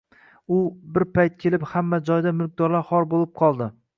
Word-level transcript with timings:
va 0.53 0.61
bir 0.95 1.05
payt 1.17 1.35
kelib 1.43 1.67
hamma 1.75 2.01
joyda 2.09 2.35
mulklar 2.39 2.77
xor 2.91 3.09
bo‘lib 3.15 3.37
qoldi 3.43 3.69